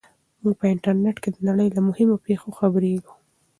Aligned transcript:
موږ 0.41 0.55
په 0.59 0.65
انټرنیټ 0.73 1.17
کې 1.23 1.29
د 1.31 1.37
نړۍ 1.49 1.67
له 1.75 1.81
مهمو 1.87 2.15
پېښو 2.25 2.49
خبریږو. 2.59 3.13